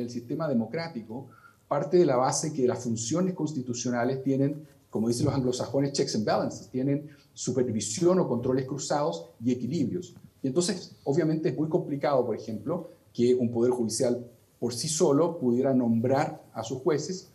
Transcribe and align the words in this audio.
el 0.00 0.10
sistema 0.10 0.48
democrático 0.48 1.28
parte 1.68 1.98
de 1.98 2.04
la 2.04 2.16
base 2.16 2.52
que 2.52 2.66
las 2.66 2.82
funciones 2.82 3.34
constitucionales 3.34 4.22
tienen, 4.24 4.66
como 4.90 5.06
dicen 5.06 5.26
los 5.26 5.34
anglosajones, 5.34 5.92
checks 5.92 6.16
and 6.16 6.24
balances, 6.24 6.68
tienen 6.68 7.08
supervisión 7.32 8.18
o 8.18 8.26
controles 8.26 8.66
cruzados 8.66 9.26
y 9.44 9.52
equilibrios. 9.52 10.14
Y 10.42 10.48
entonces, 10.48 10.96
obviamente 11.04 11.50
es 11.50 11.56
muy 11.56 11.68
complicado, 11.68 12.26
por 12.26 12.34
ejemplo, 12.34 12.90
que 13.12 13.34
un 13.36 13.52
poder 13.52 13.70
judicial 13.70 14.26
por 14.58 14.74
sí 14.74 14.88
solo 14.88 15.38
pudiera 15.38 15.72
nombrar 15.72 16.42
a 16.52 16.64
sus 16.64 16.78
jueces 16.78 17.28